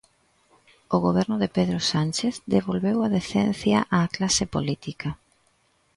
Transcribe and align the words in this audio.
O 0.95 0.97
goberno 1.05 1.35
de 1.43 1.47
Pedro 1.57 1.79
Sánchez 1.91 2.33
devolveu 2.53 2.97
a 3.01 3.11
decencia 3.17 3.79
á 3.95 3.99
clase 4.15 4.45
política. 4.55 5.09